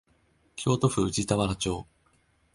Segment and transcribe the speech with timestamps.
[0.55, 1.85] 京都府宇治田原町